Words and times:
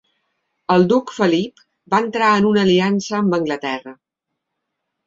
El 0.75 0.85
duc 0.91 1.13
Felip 1.17 1.61
va 1.95 2.01
entrar 2.07 2.33
en 2.39 2.49
una 2.55 2.65
aliança 2.69 3.17
amb 3.21 3.39
Anglaterra. 3.41 3.97